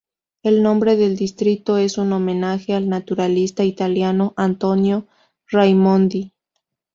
El 0.41 0.63
nombre 0.63 0.95
del 0.95 1.15
distrito 1.15 1.77
es 1.77 1.99
un 1.99 2.11
homenaje 2.11 2.73
al 2.73 2.89
naturalista 2.89 3.63
italiano 3.65 4.33
Antonio 4.35 5.05
Raimondi. 5.45 6.33